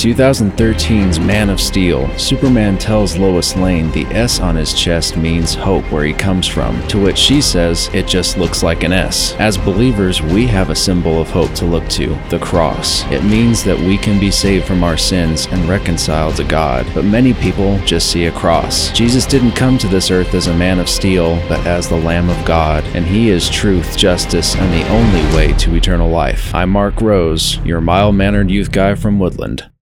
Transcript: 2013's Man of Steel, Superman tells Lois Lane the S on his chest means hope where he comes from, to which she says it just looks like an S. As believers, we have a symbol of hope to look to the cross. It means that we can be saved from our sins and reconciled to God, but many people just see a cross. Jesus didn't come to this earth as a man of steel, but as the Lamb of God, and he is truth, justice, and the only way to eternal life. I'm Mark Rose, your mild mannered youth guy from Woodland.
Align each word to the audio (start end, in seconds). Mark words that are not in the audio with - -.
2013's 0.00 1.20
Man 1.20 1.50
of 1.50 1.60
Steel, 1.60 2.08
Superman 2.18 2.78
tells 2.78 3.18
Lois 3.18 3.54
Lane 3.54 3.90
the 3.90 4.06
S 4.06 4.40
on 4.40 4.56
his 4.56 4.72
chest 4.72 5.18
means 5.18 5.54
hope 5.54 5.84
where 5.92 6.04
he 6.04 6.14
comes 6.14 6.46
from, 6.46 6.82
to 6.88 6.98
which 6.98 7.18
she 7.18 7.42
says 7.42 7.90
it 7.92 8.06
just 8.06 8.38
looks 8.38 8.62
like 8.62 8.82
an 8.82 8.94
S. 8.94 9.34
As 9.34 9.58
believers, 9.58 10.22
we 10.22 10.46
have 10.46 10.70
a 10.70 10.74
symbol 10.74 11.20
of 11.20 11.28
hope 11.28 11.52
to 11.52 11.66
look 11.66 11.86
to 11.90 12.18
the 12.30 12.38
cross. 12.38 13.04
It 13.10 13.22
means 13.24 13.62
that 13.64 13.78
we 13.78 13.98
can 13.98 14.18
be 14.18 14.30
saved 14.30 14.64
from 14.64 14.82
our 14.82 14.96
sins 14.96 15.46
and 15.48 15.68
reconciled 15.68 16.36
to 16.36 16.44
God, 16.44 16.86
but 16.94 17.04
many 17.04 17.34
people 17.34 17.78
just 17.80 18.10
see 18.10 18.24
a 18.24 18.32
cross. 18.32 18.90
Jesus 18.92 19.26
didn't 19.26 19.52
come 19.52 19.76
to 19.76 19.88
this 19.88 20.10
earth 20.10 20.32
as 20.32 20.46
a 20.46 20.56
man 20.56 20.78
of 20.78 20.88
steel, 20.88 21.36
but 21.46 21.60
as 21.66 21.90
the 21.90 21.96
Lamb 21.96 22.30
of 22.30 22.42
God, 22.46 22.84
and 22.94 23.04
he 23.04 23.28
is 23.28 23.50
truth, 23.50 23.98
justice, 23.98 24.56
and 24.56 24.72
the 24.72 24.88
only 24.88 25.36
way 25.36 25.52
to 25.58 25.74
eternal 25.74 26.08
life. 26.08 26.54
I'm 26.54 26.70
Mark 26.70 27.02
Rose, 27.02 27.58
your 27.66 27.82
mild 27.82 28.14
mannered 28.14 28.50
youth 28.50 28.72
guy 28.72 28.94
from 28.94 29.18
Woodland. 29.18 29.70